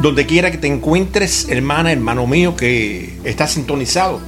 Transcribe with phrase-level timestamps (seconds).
[0.00, 4.18] Donde quiera que te encuentres, hermana, hermano mío, que está sintonizado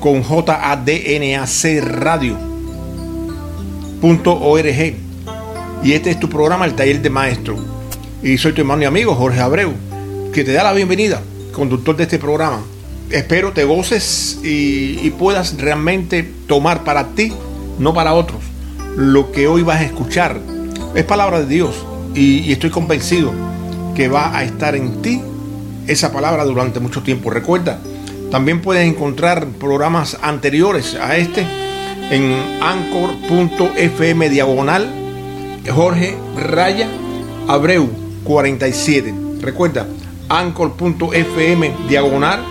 [0.00, 2.46] con JADNAC Radio.org.
[5.84, 7.58] Y este es tu programa, el taller de maestro.
[8.22, 9.74] Y soy tu hermano y amigo Jorge Abreu,
[10.32, 11.20] que te da la bienvenida,
[11.52, 12.62] conductor de este programa.
[13.10, 17.34] Espero te goces y, puedas realmente tomar para ti,
[17.78, 18.40] no para otros,
[18.96, 20.40] lo que hoy vas a escuchar.
[20.94, 23.32] Es palabra de Dios y estoy convencido
[23.96, 25.22] que va a estar en ti
[25.86, 27.30] esa palabra durante mucho tiempo.
[27.30, 27.80] Recuerda,
[28.30, 31.46] también puedes encontrar programas anteriores a este
[32.10, 34.86] en anchor.fm diagonal
[35.74, 36.88] Jorge Raya
[37.48, 37.88] Abreu
[38.24, 39.14] 47.
[39.40, 39.86] Recuerda,
[40.28, 42.44] anchor.fm diagonal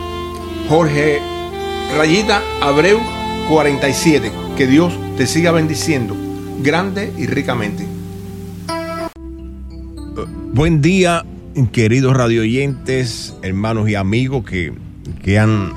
[0.67, 1.19] Jorge
[1.95, 2.99] Rayita Abreu
[3.49, 4.31] 47.
[4.57, 6.15] Que Dios te siga bendiciendo
[6.61, 7.85] grande y ricamente.
[10.53, 11.25] Buen día,
[11.63, 14.73] queridos radioyentes, hermanos y amigos que,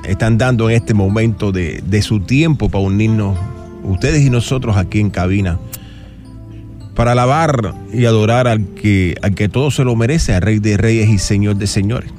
[0.04, 3.38] están dando en este momento de, su tiempo para unirnos,
[3.84, 5.58] ustedes y nosotros aquí en cabina,
[6.94, 10.76] para alabar y adorar al que, al que todo se lo merece, al Rey de
[10.76, 12.10] Reyes y Señor de Señores.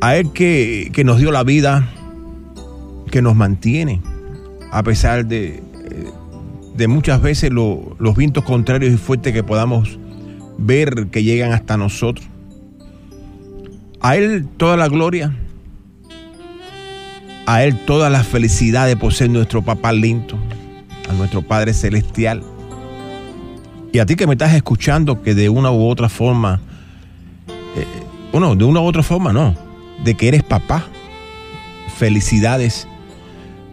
[0.00, 1.88] A Él que, nos dio la vida,
[3.10, 4.00] que nos mantiene,
[4.70, 5.60] a pesar de,
[6.76, 9.98] de muchas veces los vientos contrarios y fuertes que podamos
[10.58, 12.26] ver que llegan hasta nosotros.
[14.00, 15.34] A Él toda la gloria,
[17.46, 20.38] a Él toda la felicidad de poseer nuestro papá lindo,
[21.08, 22.42] a nuestro Padre Celestial.
[23.92, 26.60] Y a ti que me estás escuchando, que de una u otra forma,
[27.48, 27.86] eh,
[28.32, 29.54] bueno, de una u otra forma no,
[30.04, 30.84] de que eres papá,
[31.96, 32.86] felicidades.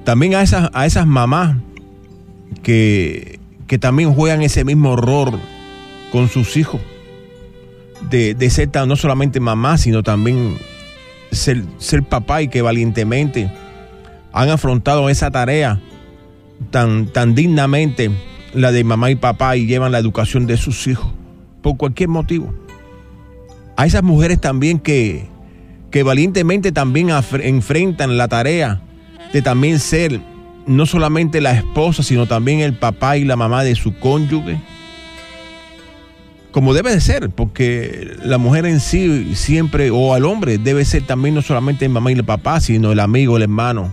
[0.05, 1.57] También a esas, a esas mamás
[2.61, 5.39] que, que también juegan ese mismo horror
[6.13, 6.79] con sus hijos,
[8.11, 10.59] de, ser no solamente mamá, sino también
[11.31, 13.51] ser, ser papá y que valientemente
[14.31, 15.81] han afrontado esa tarea
[16.69, 18.11] tan, tan dignamente,
[18.53, 21.11] la de mamá y papá, y llevan la educación de sus hijos,
[21.63, 22.53] por cualquier motivo.
[23.75, 25.25] A esas mujeres también que,
[25.89, 27.09] que valientemente también
[27.41, 28.81] enfrentan la tarea
[29.33, 30.21] de también ser
[30.67, 34.61] no solamente la esposa, sino también el papá y la mamá de su cónyuge
[36.53, 41.01] como debe de ser, porque la mujer en sí siempre, o al hombre, debe ser
[41.01, 43.91] también no solamente el mamá y el papá, sino el amigo, el hermano,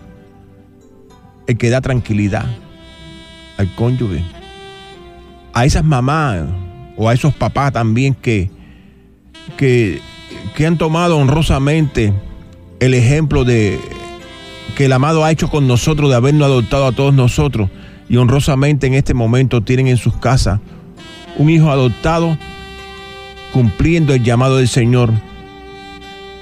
[1.46, 2.44] el que da tranquilidad
[3.56, 4.22] al cónyuge.
[5.54, 6.42] A esas mamás
[6.98, 8.50] o a esos papás también que,
[9.56, 10.02] que,
[10.54, 12.12] que han tomado honrosamente
[12.78, 13.80] el ejemplo de
[14.76, 17.70] que el amado ha hecho con nosotros, de habernos adoptado a todos nosotros,
[18.06, 20.60] y honrosamente en este momento tienen en sus casas
[21.36, 22.36] un hijo adoptado
[23.52, 25.12] cumpliendo el llamado del Señor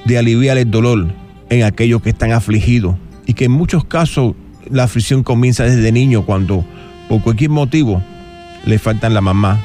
[0.05, 1.09] de aliviar el dolor
[1.51, 4.35] en aquellos que están afligidos y que en muchos casos
[4.71, 6.65] la aflicción comienza desde niño cuando
[7.09, 8.03] por cualquier motivo
[8.65, 9.61] le faltan la mamá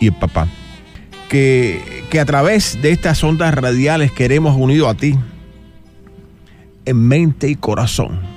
[0.00, 0.46] y el papá.
[1.28, 5.16] Que, que a través de estas ondas radiales queremos unido a ti
[6.84, 8.33] en mente y corazón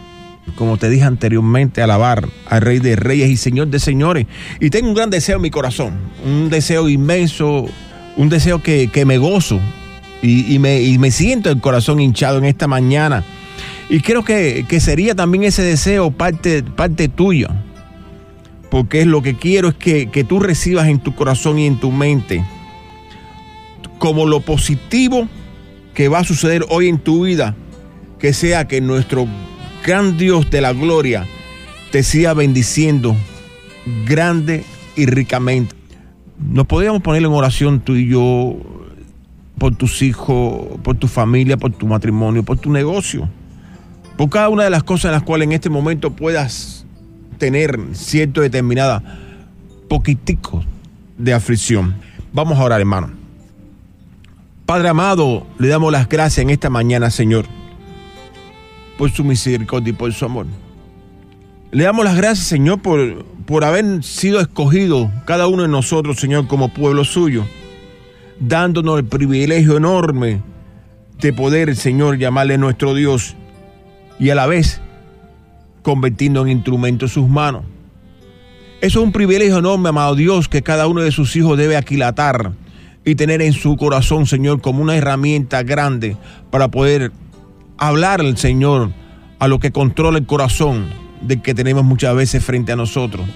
[0.57, 4.25] como te dije anteriormente, alabar al Rey de Reyes y Señor de Señores.
[4.59, 5.93] Y tengo un gran deseo en mi corazón,
[6.25, 7.67] un deseo inmenso,
[8.17, 9.61] un deseo que, me gozo
[10.21, 13.23] y, me, siento el corazón hinchado en esta mañana.
[13.89, 17.49] Y creo que, sería también ese deseo parte, parte tuyo,
[18.69, 21.79] porque es lo que quiero es que, que tú recibas en tu corazón y en
[21.79, 22.43] tu mente
[23.99, 25.27] como lo positivo
[25.93, 27.55] que va a suceder hoy en tu vida,
[28.19, 29.27] que sea que nuestro
[29.85, 31.25] gran Dios de la gloria
[31.91, 33.15] te siga bendiciendo
[34.05, 34.63] grande
[34.95, 35.75] y ricamente.
[36.37, 38.57] Nos podríamos poner en oración tú y yo
[39.57, 43.27] por tus hijos, por tu familia, por tu matrimonio, por tu negocio,
[44.17, 46.85] por cada una de las cosas en las cuales en este momento puedas
[47.37, 49.01] tener cierto determinada
[49.87, 50.63] poquitico
[51.17, 51.95] de aflicción.
[52.33, 53.11] Vamos a orar, hermano.
[54.65, 57.45] Padre amado, le damos las gracias en esta mañana, Señor
[58.97, 60.45] por su misericordia y por su amor.
[61.71, 66.47] Le damos las gracias, Señor, por, por haber sido escogido cada uno de nosotros, Señor,
[66.47, 67.45] como pueblo suyo,
[68.39, 70.41] dándonos el privilegio enorme
[71.19, 73.35] de poder, Señor, llamarle nuestro Dios
[74.19, 74.81] y a la vez
[75.81, 77.63] convirtiendo en instrumento en sus manos.
[78.79, 82.51] Eso es un privilegio enorme, amado Dios, que cada uno de sus hijos debe aquilatar
[83.03, 86.17] y tener en su corazón, Señor, como una herramienta grande
[86.51, 87.11] para poder
[87.77, 88.91] hablar al Señor
[89.39, 90.87] a lo que controla el corazón
[91.21, 93.27] de que tenemos muchas veces frente a nosotros.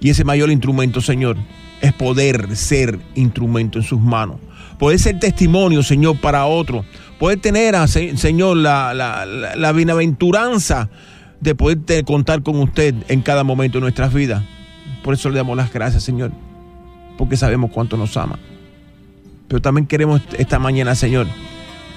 [0.00, 1.36] Y ese mayor instrumento, Señor,
[1.80, 4.36] es poder ser instrumento en sus manos.
[4.78, 6.84] Poder ser testimonio, Señor, para otro.
[7.18, 10.90] Poder tener, Señor, la, la, la bienaventuranza
[11.40, 14.42] de poder contar con usted en cada momento de nuestras vidas.
[15.02, 16.32] Por eso le damos las gracias, Señor,
[17.16, 18.38] porque sabemos cuánto nos ama.
[19.48, 21.26] Pero también queremos esta mañana, Señor,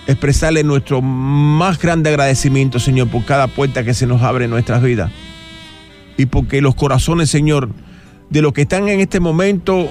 [0.09, 4.81] expresarle nuestro más grande agradecimiento, Señor, por cada puerta que se nos abre en nuestras
[4.81, 5.11] vidas.
[6.17, 7.69] Y porque los corazones, Señor,
[8.31, 9.87] de los que están en este momento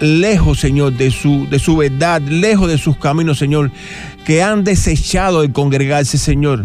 [0.00, 3.70] lejos, Señor, de su, de su verdad, lejos de sus caminos, Señor,
[4.24, 6.64] que han desechado el congregarse, Señor.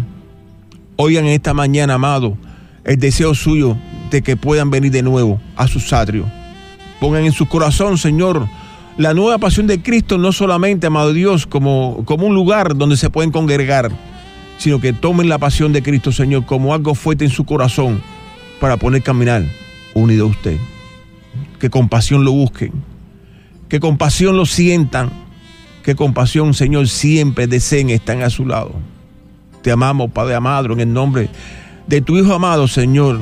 [0.95, 2.36] Oigan esta mañana, amado,
[2.84, 3.77] el deseo suyo
[4.10, 6.25] de que puedan venir de nuevo a sus atrios.
[7.00, 8.48] Pongan en su corazón, Señor,
[8.97, 13.09] la nueva pasión de Cristo, no solamente, amado Dios, como, como un lugar donde se
[13.09, 13.91] pueden congregar,
[14.57, 18.01] sino que tomen la pasión de Cristo, Señor, como algo fuerte en su corazón
[18.59, 19.43] para poner caminar
[19.93, 20.57] unido a usted.
[21.59, 22.71] Que con pasión lo busquen,
[23.69, 25.09] que con pasión lo sientan,
[25.83, 28.73] que con pasión, Señor, siempre deseen estar a su lado.
[29.61, 31.29] Te amamos, Padre amado, en el nombre
[31.88, 33.19] de tu Hijo amado, Señor,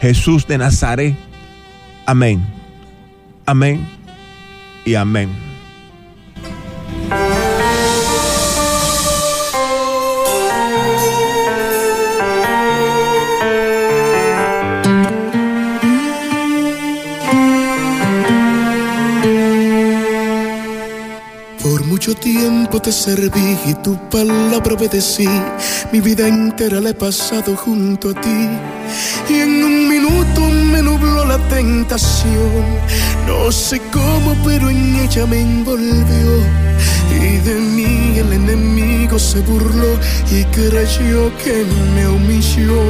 [0.00, 1.16] Jesús de Nazaret.
[2.06, 2.44] Amén.
[3.46, 4.01] Amén
[4.84, 5.30] y amén.
[21.62, 25.28] Por mucho tiempo te serví y tu palabra obedecí.
[25.92, 28.48] Mi vida entera la he pasado junto a ti.
[29.28, 30.61] Y en un minuto
[31.24, 32.62] la tentación.
[33.26, 36.32] No sé cómo, pero en ella me envolvió.
[37.20, 39.98] Y de mí el enemigo se burló
[40.30, 41.64] y creyó que
[41.94, 42.82] me humilló.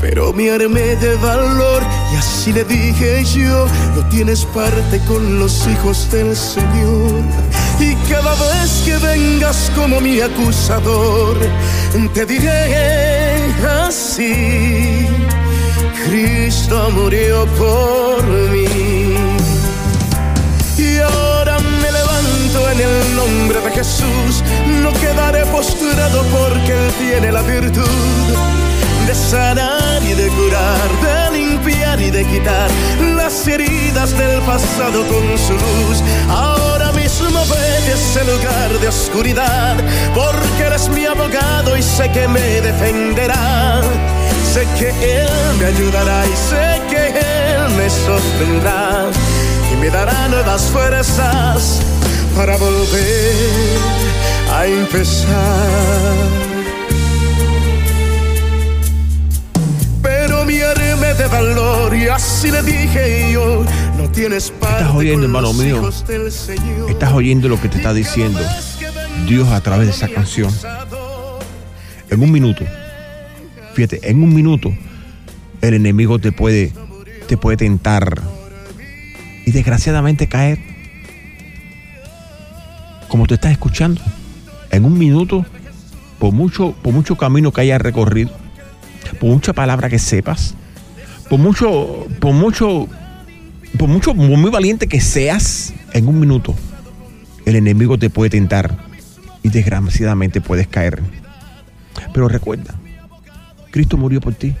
[0.00, 1.82] Pero me armé de valor
[2.12, 7.20] y así le dije yo, no tienes parte con los hijos del Señor.
[7.78, 11.36] Y cada vez que vengas como mi acusador,
[12.14, 13.52] te diré
[13.86, 15.06] así,
[16.06, 19.14] Cristo murió por mí.
[20.78, 24.42] Y ahora me levanto en el nombre de Jesús,
[24.82, 28.50] no quedaré postrado porque Él tiene la virtud
[29.06, 32.70] de sanar y de curar, de limpiar y de quitar
[33.16, 36.02] las heridas del pasado con su luz.
[36.28, 39.76] Ahora mismo vete ese lugar de oscuridad,
[40.14, 43.80] porque eres mi abogado y sé que me defenderá.
[44.52, 49.08] Sé que Él me ayudará y sé que Él me sostendrá
[49.72, 51.80] y me dará nuevas fuerzas
[52.36, 53.78] para volver
[54.52, 56.40] a empezar.
[61.20, 63.64] de valor y así le dije yo,
[63.96, 65.88] no tienes Estás oyendo, hermano mío.
[66.88, 68.40] Estás oyendo lo que te está diciendo
[69.26, 70.52] Dios a través de esa canción.
[72.08, 72.64] En un minuto,
[73.74, 74.72] fíjate, en un minuto
[75.60, 76.72] el enemigo te puede
[77.30, 78.20] te puede tentar
[79.46, 80.58] y desgraciadamente caer.
[83.06, 84.00] Como te estás escuchando,
[84.72, 85.46] en un minuto,
[86.18, 88.32] por mucho, por mucho camino que hayas recorrido,
[89.20, 90.56] por mucha palabra que sepas,
[91.28, 92.88] por mucho, por mucho,
[93.78, 96.56] por mucho, muy valiente que seas, en un minuto,
[97.46, 98.76] el enemigo te puede tentar
[99.44, 101.00] y desgraciadamente puedes caer.
[102.12, 102.74] Pero recuerda,
[103.70, 104.54] Cristo murió por ti.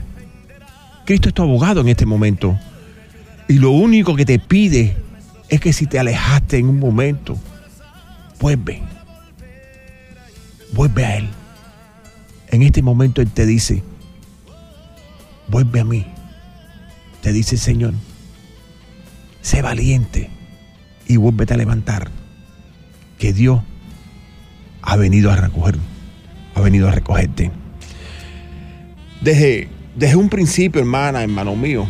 [1.04, 2.58] Cristo es tu abogado en este momento.
[3.48, 4.96] Y lo único que te pide
[5.48, 7.36] es que si te alejaste en un momento,
[8.38, 8.82] vuelve.
[10.72, 11.28] Vuelve a Él.
[12.48, 13.82] En este momento Él te dice,
[15.48, 16.06] vuelve a mí
[17.20, 17.94] te dice el Señor,
[19.42, 20.30] sé valiente
[21.06, 22.10] y vuélvete a levantar,
[23.18, 23.60] que Dios
[24.82, 25.76] ha venido a recoger,
[26.54, 27.50] ha venido a recogerte.
[29.20, 31.86] Desde, desde un principio, hermana, hermano mío,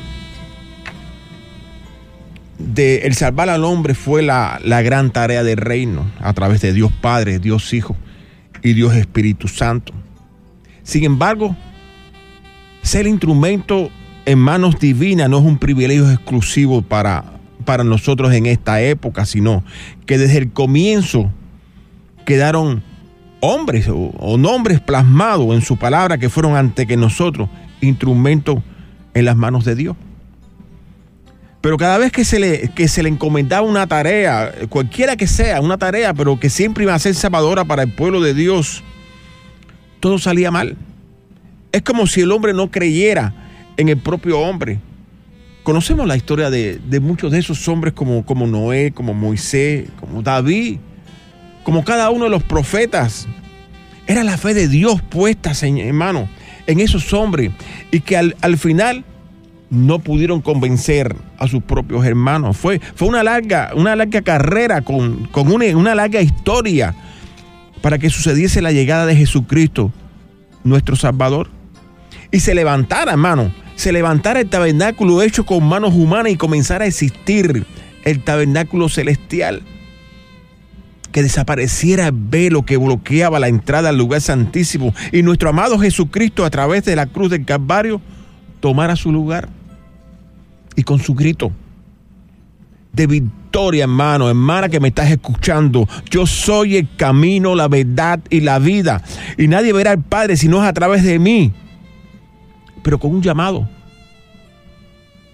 [2.58, 6.72] de el salvar al hombre fue la, la gran tarea del reino a través de
[6.72, 7.96] Dios Padre, Dios Hijo
[8.62, 9.92] y Dios Espíritu Santo.
[10.82, 11.56] Sin embargo,
[12.82, 13.90] ser instrumento
[14.26, 17.24] en manos divinas no es un privilegio exclusivo para,
[17.64, 19.64] para nosotros en esta época, sino
[20.06, 21.30] que desde el comienzo
[22.26, 22.82] quedaron
[23.40, 27.48] hombres o, nombres plasmados en su palabra que fueron ante que nosotros
[27.80, 28.58] instrumentos
[29.14, 29.96] en las manos de Dios.
[31.60, 35.60] Pero cada vez que se, le, que se le encomendaba una tarea, cualquiera que sea,
[35.60, 38.82] una tarea, pero que siempre iba a ser salvadora para el pueblo de Dios,
[40.00, 40.76] todo salía mal.
[41.72, 43.34] Es como si el hombre no creyera
[43.76, 44.78] en el propio hombre.
[45.62, 50.22] Conocemos la historia de, de muchos de esos hombres como, como Noé, como Moisés, como
[50.22, 50.78] David,
[51.62, 53.28] como cada uno de los profetas.
[54.06, 56.28] Era la fe de Dios puesta, hermano,
[56.66, 57.52] en esos hombres
[57.90, 59.04] y que al, al final
[59.70, 62.56] no pudieron convencer a sus propios hermanos.
[62.56, 66.94] Fue, fue una, larga, una larga carrera con, con una, una larga historia
[67.80, 69.92] para que sucediese la llegada de Jesucristo,
[70.64, 71.48] nuestro Salvador.
[72.32, 76.88] Y se levantara, hermano, se levantara el tabernáculo hecho con manos humanas y comenzara a
[76.88, 77.64] existir
[78.04, 79.62] el tabernáculo celestial.
[81.12, 86.44] Que desapareciera el velo que bloqueaba la entrada al lugar santísimo y nuestro amado Jesucristo
[86.44, 88.00] a través de la cruz del Calvario
[88.60, 89.48] tomara su lugar.
[90.76, 91.52] Y con su grito
[92.92, 95.88] de victoria, hermano, hermana que me estás escuchando.
[96.10, 99.02] Yo soy el camino, la verdad y la vida.
[99.38, 101.52] Y nadie verá al Padre si no es a través de mí.
[102.82, 103.68] Pero con un llamado.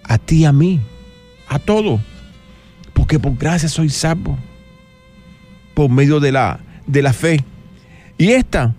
[0.03, 0.79] A ti, a mí,
[1.47, 1.99] a todos.
[2.93, 4.37] Porque por gracia soy salvo.
[5.77, 7.45] Por medio de la, de la fe.
[8.17, 8.73] Y esta,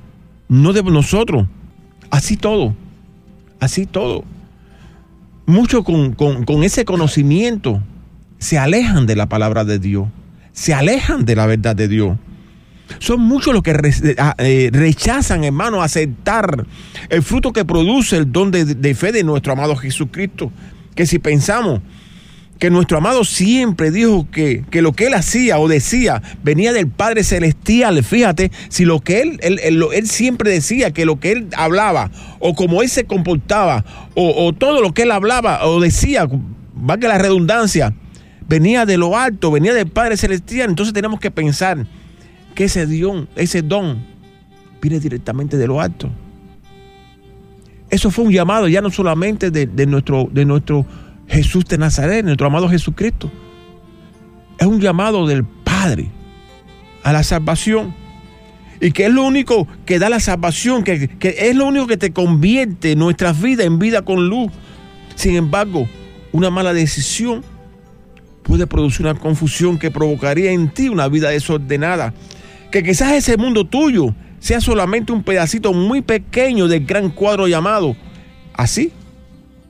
[0.48, 1.46] no de nosotros.
[2.10, 2.74] Así todo.
[3.60, 4.24] Así todo.
[5.46, 7.80] Muchos con, con, con ese conocimiento
[8.38, 10.08] se alejan de la palabra de Dios,
[10.50, 12.18] se alejan de la verdad de Dios.
[12.98, 13.76] Son muchos los que
[14.38, 16.66] eh, rechazan, hermano, aceptar
[17.10, 20.50] el fruto que produce el don de, de, fe de nuestro amado Jesucristo.
[20.96, 21.80] Que si pensamos
[22.58, 26.88] que nuestro amado siempre dijo que, que lo que él hacía o decía venía del
[26.88, 31.48] Padre Celestial, fíjate, si lo que él, él, él, siempre decía, que lo que él
[31.56, 32.10] hablaba
[32.40, 33.84] o como él se comportaba
[34.14, 36.28] o, o todo lo que él hablaba o decía,
[36.74, 37.94] valga la redundancia,
[38.48, 40.70] venía de lo alto, venía del Padre Celestial.
[40.70, 41.86] Entonces tenemos que pensar
[42.54, 44.04] que ese don, ese don
[44.80, 46.10] viene directamente de lo alto.
[47.90, 50.84] Eso fue un llamado ya no solamente de, de, nuestro, de nuestro
[51.28, 53.30] Jesús de Nazaret, nuestro amado Jesucristo.
[54.58, 56.08] Es un llamado del Padre
[57.02, 57.94] a la salvación.
[58.80, 61.97] Y que es lo único que da la salvación, que, que es lo único que
[61.97, 64.52] te convierte nuestras vidas en vida con luz.
[65.16, 65.88] Sin embargo,
[66.32, 67.42] una mala decisión
[68.44, 72.14] puede producir una confusión que provocaría en ti una vida desordenada.
[72.70, 77.97] Que quizás ese mundo tuyo sea solamente un pedacito muy pequeño del gran cuadro llamado
[78.54, 78.92] así.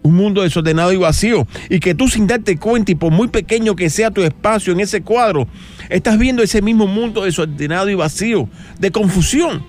[0.03, 1.47] Un mundo desordenado y vacío.
[1.69, 4.81] Y que tú sin darte cuenta y por muy pequeño que sea tu espacio en
[4.81, 5.47] ese cuadro,
[5.91, 9.63] estás viendo ese mismo mundo desordenado y vacío, de confusión,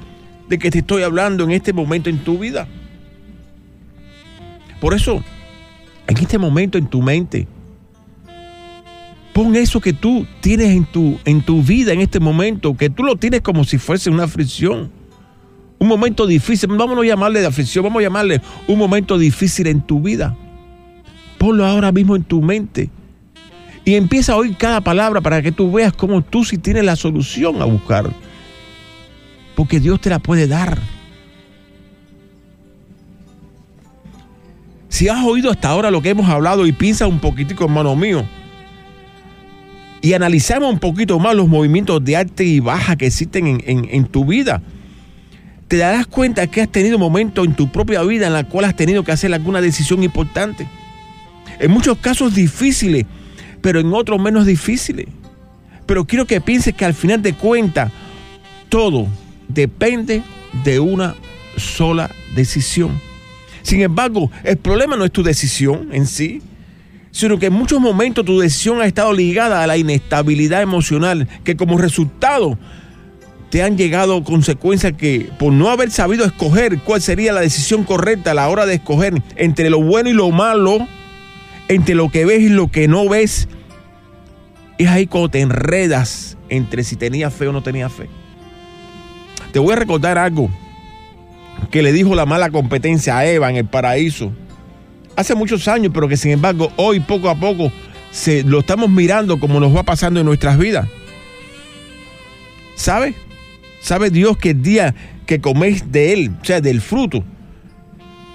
[0.47, 2.67] de que te estoy hablando en este momento en tu vida.
[4.79, 5.23] Por eso,
[6.07, 7.47] en este momento en tu mente,
[9.33, 13.03] Pon eso que tú tienes en tu, en tu vida en este momento, que tú
[13.03, 14.91] lo tienes como si fuese una aflicción.
[15.79, 19.81] Un momento difícil, vámonos a llamarle de aflicción, vamos a llamarle un momento difícil en
[19.81, 20.35] tu vida.
[21.37, 22.89] Ponlo ahora mismo en tu mente.
[23.85, 26.97] Y empieza a oír cada palabra para que tú veas cómo tú sí tienes la
[26.97, 28.11] solución a buscar.
[29.55, 30.77] Porque Dios te la puede dar.
[34.89, 38.25] Si has oído hasta ahora lo que hemos hablado y piensa un poquitico, hermano mío,
[40.01, 43.87] y analizamos un poquito más los movimientos de arte y baja que existen en, en,
[43.89, 44.61] en, tu vida,
[45.69, 48.75] te darás cuenta que has tenido momentos en tu propia vida en la cual has
[48.75, 50.67] tenido que hacer alguna decisión importante.
[51.59, 53.05] En muchos casos difíciles,
[53.61, 55.05] pero en otros menos difíciles.
[55.85, 57.91] Pero quiero que pienses que al final de cuentas,
[58.67, 59.07] todo
[59.47, 60.23] depende
[60.63, 61.15] de una
[61.55, 62.99] sola decisión.
[63.61, 66.41] Sin embargo, el problema no es tu decisión en sí,
[67.11, 71.55] sino que en muchos momentos tu decisión ha estado ligada a la inestabilidad emocional, que
[71.55, 72.57] como resultado
[73.49, 78.31] te han llegado consecuencias que por no haber sabido escoger cuál sería la decisión correcta
[78.31, 80.87] a la hora de escoger entre lo bueno y lo malo,
[81.67, 83.47] entre lo que ves y lo que no ves,
[84.77, 88.07] es ahí cuando te enredas entre si tenía fe o no tenía fe.
[89.51, 90.49] Te voy a recordar algo
[91.71, 94.31] que le dijo la mala competencia a Eva en el paraíso
[95.15, 97.71] hace muchos años, pero que sin embargo hoy poco a poco
[98.11, 100.87] se, lo estamos mirando como nos va pasando en nuestras vidas.
[102.75, 103.13] ¿Sabe?
[103.81, 104.95] ¿Sabe Dios que el día
[105.25, 107.23] que coméis de él, o sea, del fruto,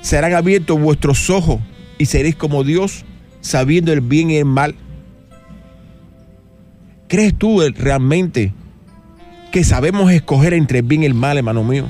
[0.01, 1.61] serán abiertos vuestros ojos
[1.99, 3.05] y seréis como Dios,
[3.41, 4.75] sabiendo el bien y el mal?
[7.09, 8.53] ¿Crees tú realmente
[9.53, 11.89] que sabemos escoger entre el bien y el mal, hermano mío?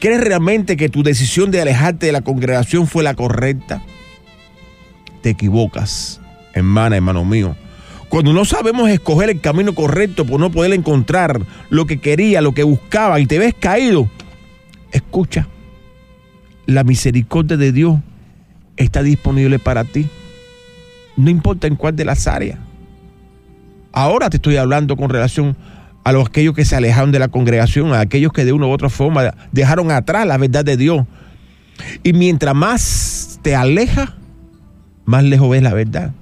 [0.00, 3.82] ¿Crees realmente que tu decisión de alejarte de la congregación fue la correcta?
[5.22, 6.20] Te equivocas,
[6.52, 7.56] hermana, hermano mío.
[8.14, 12.54] Cuando no sabemos escoger el camino correcto por no poder encontrar lo que quería, lo
[12.54, 14.08] que buscaba y te ves caído,
[14.92, 15.48] escucha,
[16.64, 17.98] la misericordia de Dios
[18.76, 20.06] está disponible para ti.
[21.16, 22.60] No importa en cuál de las áreas.
[23.90, 25.56] Ahora te estoy hablando con relación
[26.04, 28.70] a los aquellos que se alejaron de la congregación, a aquellos que de una u
[28.70, 31.04] otra forma dejaron atrás la verdad de Dios.
[32.04, 34.10] Y mientras más te alejas,
[35.04, 36.12] más lejos ves la verdad.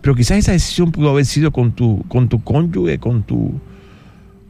[0.00, 3.60] Pero quizás esa decisión pudo haber sido con tu, con tu cónyuge, con, tu,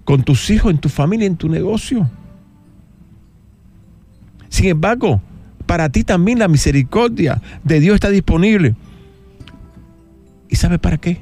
[0.04, 2.08] con tus hijos, en tu familia, en tu negocio.
[4.48, 5.20] Sin embargo,
[5.66, 8.74] para ti también la misericordia de Dios está disponible.
[10.48, 11.18] ¿Y sabes para qué?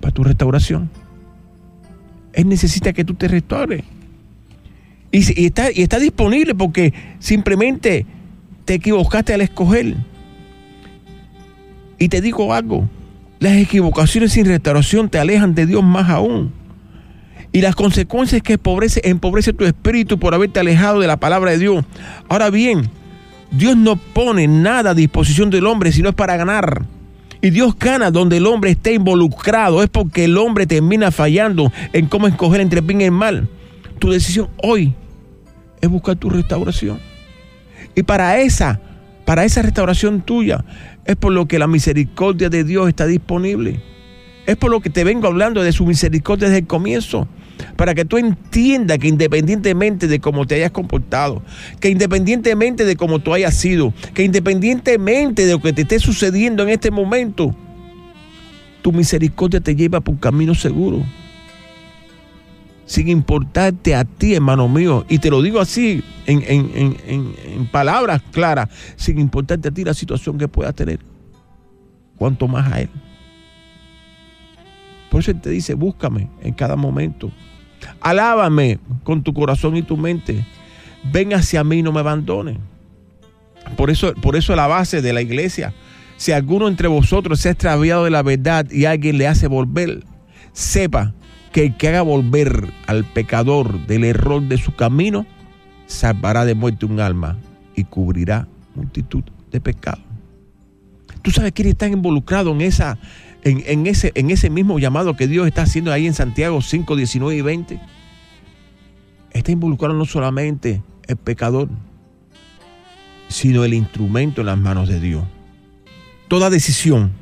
[0.00, 0.90] Para tu restauración.
[2.32, 3.84] Él necesita que tú te restaures.
[5.12, 8.04] Y, está, y está disponible porque simplemente
[8.64, 9.96] te equivocaste al escoger.
[11.98, 12.88] Y te digo algo,
[13.38, 16.52] las equivocaciones sin restauración te alejan de Dios más aún.
[17.52, 21.84] Y las consecuencias que empobrece, tu espíritu por haberte alejado de la palabra de Dios.
[22.28, 22.90] Ahora bien,
[23.50, 26.84] Dios no pone nada a disposición del hombre, sino es para ganar.
[27.40, 29.82] Y Dios gana donde el hombre esté involucrado.
[29.82, 33.48] Es porque el hombre termina fallando en cómo escoger entre bien y mal.
[33.98, 34.94] Tu decisión hoy
[35.80, 36.98] es buscar tu restauración.
[37.94, 38.80] Y para esa,
[39.26, 40.64] para esa restauración tuya,
[41.04, 43.82] es por lo que la misericordia de Dios está disponible.
[44.46, 47.26] Es por lo que te vengo hablando de su misericordia desde el comienzo.
[47.74, 51.42] Para que tú entiendas que independientemente de cómo te hayas comportado,
[51.80, 56.62] que independientemente de cómo tú hayas sido, que independientemente de lo que te esté sucediendo
[56.62, 57.52] en este momento,
[58.80, 61.02] tu misericordia te lleva por un camino seguro.
[62.86, 65.04] Sin importarte a ti, hermano mío.
[65.08, 70.38] Y te lo digo así, en, en palabras claras, sin importarte a ti la situación
[70.38, 71.00] que puedas tener.
[72.16, 72.88] Cuanto más a Él.
[75.10, 77.30] Por eso Él te dice, búscame en cada momento.
[78.00, 80.44] Alábame con tu corazón y tu mente.
[81.12, 82.58] Ven hacia mí y no me abandones.
[83.76, 85.74] Por eso, por eso la base de la iglesia.
[86.16, 90.04] Si alguno entre vosotros se ha extraviado de la verdad y alguien le hace volver,
[90.52, 91.14] sepa
[91.56, 95.24] que el que haga volver al pecador del error de su camino,
[95.86, 97.38] salvará de muerte un alma
[97.74, 100.04] y cubrirá multitud de pecados.
[101.22, 102.98] Tú sabes quiénes están involucrados en esa
[103.42, 107.38] en, ese, en ese mismo llamado que Dios está haciendo ahí en Santiago 5, 19
[107.38, 107.80] y 20,
[109.30, 111.70] está involucrado no solamente el pecador,
[113.28, 115.24] sino el instrumento en las manos de Dios.
[116.28, 117.12] Toda decisión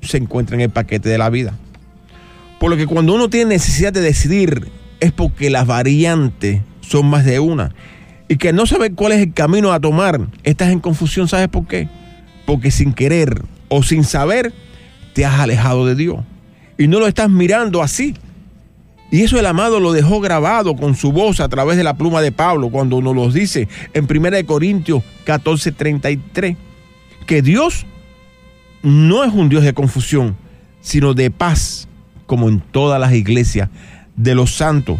[0.00, 1.58] se encuentra en el paquete de la vida.
[2.62, 4.68] Por lo que cuando uno tiene necesidad de decidir
[5.00, 7.74] es porque las variantes son más de una.
[8.28, 11.66] Y que no sabe cuál es el camino a tomar, estás en confusión, ¿sabes por
[11.66, 11.88] qué?
[12.46, 14.52] Porque sin querer o sin saber,
[15.12, 16.20] te has alejado de Dios
[16.78, 18.14] y no lo estás mirando así.
[19.10, 22.22] Y eso el amado lo dejó grabado con su voz a través de la pluma
[22.22, 26.56] de Pablo cuando nos lo dice en 1 Corintios 14:33,
[27.26, 27.86] que Dios
[28.84, 30.36] no es un Dios de confusión,
[30.80, 31.81] sino de paz,
[32.32, 33.68] como en todas las iglesias
[34.16, 34.98] de los santos.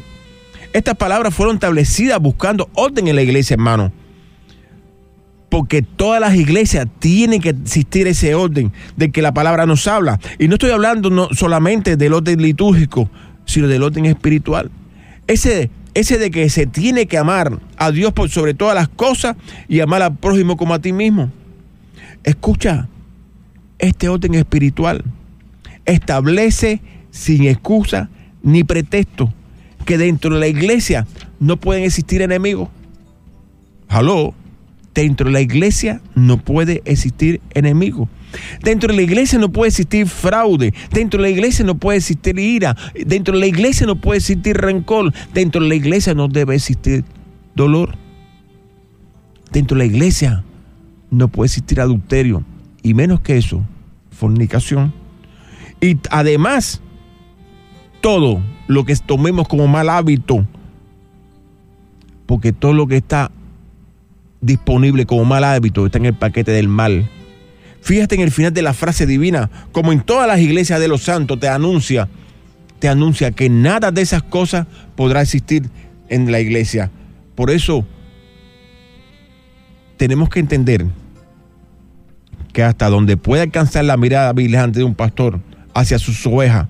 [0.75, 3.91] Estas palabras fueron establecidas buscando orden en la iglesia, hermano
[5.49, 10.21] porque todas las iglesias tienen que existir ese orden de que la palabra nos habla.
[10.39, 13.11] Y no estoy hablando no solamente del orden litúrgico,
[13.47, 14.71] sino del orden espiritual.
[15.27, 19.37] Ese, ese de que se tiene que amar a Dios por sobre todas las cosas
[19.69, 21.31] y amar al prójimo como a ti mismo.
[22.25, 22.89] Escucha,
[23.79, 25.03] este orden espiritual
[25.85, 26.81] establece
[27.13, 28.11] sin excusa
[28.43, 29.33] ni pretexto
[29.85, 31.07] que dentro de la iglesia
[31.39, 32.69] no pueden existir enemigos.
[33.89, 34.35] Aló.
[34.95, 38.09] Dentro de la iglesia no puede existir enemigo.
[38.63, 40.75] Dentro de la iglesia no puede existir fraude.
[40.91, 42.77] Dentro de la iglesia no puede existir ira.
[43.07, 45.13] Dentro de la iglesia no puede existir rencor.
[45.33, 47.05] Dentro de la iglesia no debe existir
[47.55, 47.97] dolor.
[49.51, 50.45] Dentro de la iglesia
[51.11, 52.45] no puede existir adulterio.
[52.83, 53.63] Y menos que eso,
[54.11, 54.93] fornicación.
[55.81, 56.83] Y además,
[58.03, 60.47] todo lo que tomemos como mal hábito,
[62.27, 63.31] porque todo lo que está
[64.43, 67.09] disponible como mal hábito está en el paquete del mal.
[67.81, 71.03] Fíjate en el final de la frase divina, como en todas las iglesias de los
[71.03, 72.09] santos te anuncia,
[72.79, 75.71] te anuncia que nada de esas cosas podrá existir
[76.09, 76.91] en la iglesia.
[77.35, 77.87] Por eso
[79.97, 80.87] tenemos que entender
[82.53, 85.41] que hasta donde puede alcanzar la mirada vigilante de un pastor
[85.75, 86.69] hacia sus ovejas,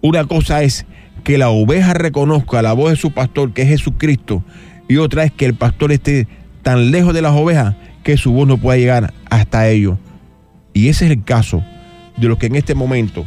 [0.00, 0.86] una cosa es
[1.24, 4.44] que la oveja reconozca la voz de su pastor, que es Jesucristo,
[4.88, 6.28] y otra es que el pastor esté
[6.62, 9.98] tan lejos de las ovejas que su voz no pueda llegar hasta ellos.
[10.72, 11.64] Y ese es el caso
[12.16, 13.26] de los que en este momento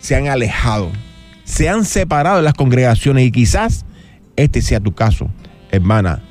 [0.00, 0.90] se han alejado,
[1.44, 3.84] se han separado de las congregaciones y quizás
[4.36, 5.30] este sea tu caso,
[5.70, 6.22] hermana,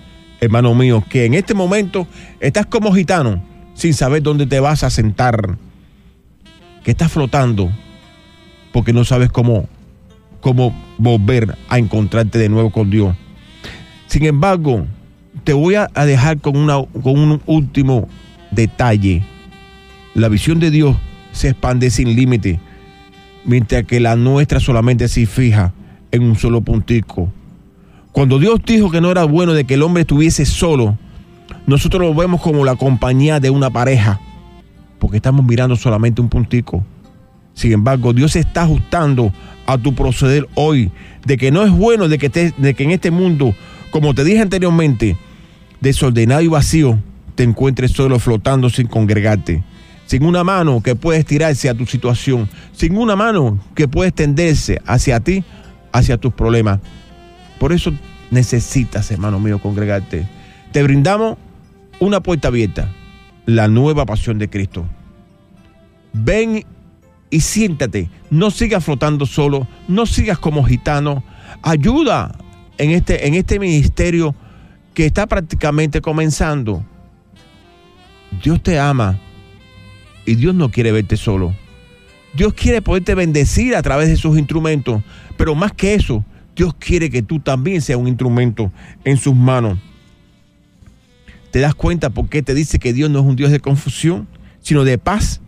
[0.42, 2.08] hermano mío, que en este momento
[2.40, 5.58] estás como gitano sin saber dónde te vas a sentar,
[6.84, 7.72] que estás flotando
[8.72, 9.68] porque no sabes cómo,
[10.42, 13.16] cómo volver a encontrarte de nuevo con Dios.
[14.08, 14.86] Sin embargo,
[15.44, 18.08] te voy a dejar con, una, con un último
[18.52, 19.24] detalle.
[20.14, 20.96] La visión de Dios
[21.32, 22.60] se expande sin límite,
[23.46, 25.74] mientras que la nuestra solamente se fija
[26.12, 27.32] en un solo puntico.
[28.12, 30.98] Cuando Dios dijo que no era bueno de que el hombre estuviese solo,
[31.68, 34.20] nosotros lo vemos como la compañía de una pareja,
[35.00, 36.84] porque estamos mirando solamente un puntico.
[37.58, 39.34] Sin embargo, Dios está ajustando
[39.66, 40.92] a tu proceder hoy,
[41.26, 43.56] de que no es bueno de que, de que en este mundo,
[43.90, 45.18] como te dije anteriormente,
[45.82, 47.00] desordenado y vacío,
[47.34, 49.64] te encuentres solo flotando sin congregarte,
[50.06, 54.80] sin una mano que pueda estirarse a tu situación, sin una mano que pueda extenderse
[54.86, 55.44] hacia ti,
[55.92, 56.80] hacia tus problemas.
[57.58, 57.92] Por eso
[58.30, 60.28] necesitas, hermano mío, congregarte.
[60.72, 61.38] Te brindamos
[62.00, 62.88] una puerta abierta,
[63.48, 64.86] la nueva pasión de Cristo.
[66.14, 66.64] Ven
[67.30, 71.24] y siéntate, no sigas flotando solo, no sigas como gitano,
[71.62, 72.38] ayuda
[72.78, 74.36] en este, en este ministerio
[74.94, 76.84] que está prácticamente comenzando.
[78.44, 79.20] Dios te ama
[80.26, 81.56] y Dios no quiere verte solo.
[82.34, 85.02] Dios quiere poderte bendecir a través de sus instrumentos,
[85.38, 86.24] pero más que eso,
[86.56, 88.72] Dios quiere que tú también seas un instrumento
[89.04, 89.78] en sus manos.
[91.52, 94.28] ¿Te das cuenta por qué te dice que Dios no es un Dios de confusión,
[94.62, 95.42] sino de paz?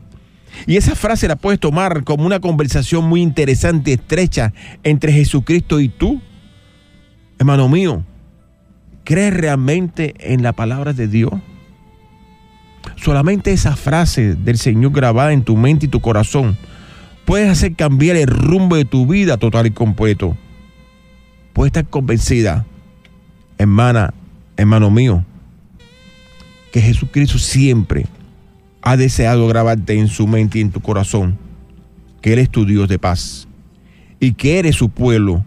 [0.66, 5.90] Y esa frase la puedes tomar como una conversación muy interesante, estrecha entre Jesucristo y
[5.90, 6.22] tú.
[7.38, 8.04] Hermano mío,
[9.04, 11.32] ¿crees realmente en la palabra de Dios?
[12.96, 16.58] Solamente esa frase del Señor grabada en tu mente y tu corazón
[17.26, 20.36] puede hacer cambiar el rumbo de tu vida total y completo.
[21.54, 22.66] Puedes estar convencida,
[23.58, 24.14] hermana,
[24.58, 25.24] hermano mío,
[26.72, 28.06] que Jesucristo siempre
[28.90, 31.38] ha deseado grabarte en su mente y en tu corazón
[32.22, 33.48] que Él es tu Dios de paz
[34.20, 35.46] y que eres su pueblo,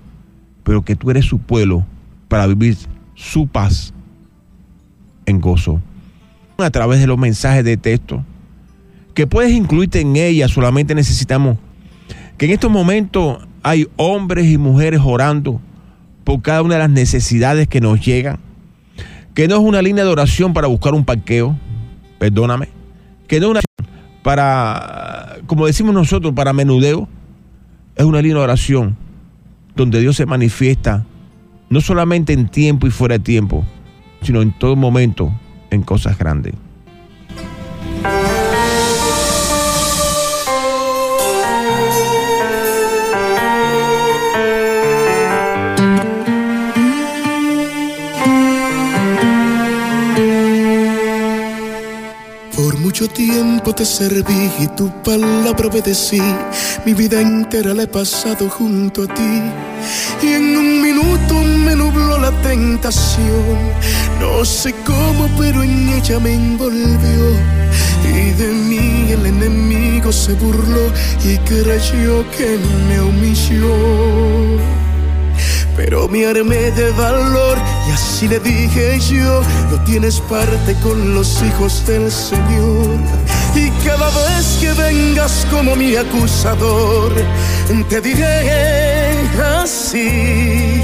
[0.63, 1.85] pero que tú eres su pueblo
[2.29, 2.77] para vivir
[3.17, 3.93] su paz
[5.27, 5.81] en gozo.
[6.57, 8.25] A través de los mensajes de texto,
[9.13, 11.59] que puedes incluirte en ella, solamente necesitamos
[12.39, 15.61] que en estos momentos hay hombres y mujeres orando
[16.23, 18.39] por cada una de las necesidades que nos llegan,
[19.35, 21.59] que no es una línea de oración para buscar un parqueo,
[22.21, 22.69] perdóname,
[23.33, 23.61] que no es una
[24.23, 27.09] para, como decimos nosotros, para menudeo,
[27.97, 28.95] es una línea de oración
[29.75, 31.07] donde Dios se manifiesta
[31.71, 33.65] no solamente en tiempo y fuera de tiempo,
[34.21, 35.33] sino en todo momento
[35.71, 36.53] en cosas grandes.
[53.03, 56.23] Mucho tiempo te serví y tu palabra obedecí.
[56.85, 59.43] Mi vida entera la he pasado junto a ti.
[60.23, 63.59] Y en un minuto me nubló la tentación.
[64.21, 67.25] No sé cómo, pero en ella me envolvió.
[68.05, 70.87] Y de mí el enemigo se burló
[71.25, 74.82] y creyó que me humilló.
[75.77, 77.57] Pero me armé de valor
[77.89, 82.99] y así le dije yo, no tienes parte con los hijos del Señor.
[83.55, 87.13] Y cada vez que vengas como mi acusador,
[87.89, 89.29] te diré
[89.63, 90.83] así,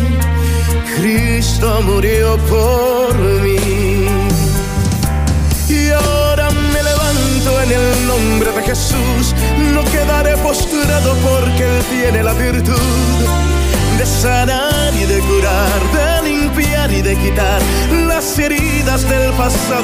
[0.96, 3.14] Cristo murió por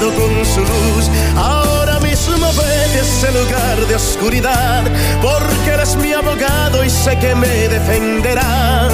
[0.01, 1.09] con su luz.
[1.37, 4.83] Ahora mismo vete a ese lugar de oscuridad,
[5.23, 8.89] porque eres mi abogado y sé que me defenderá.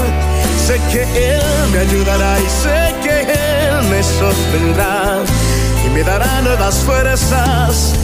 [0.66, 5.18] Sé que Él me ayudará y sé que Él me sostendrá
[5.86, 7.94] y me dará nuevas fuerzas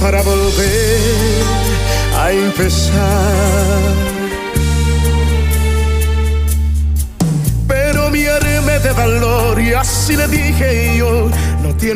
[0.00, 1.42] para volver
[2.18, 4.12] a empezar.
[8.12, 11.30] mi arme de valor y así le dije yo,
[11.62, 11.92] no tienes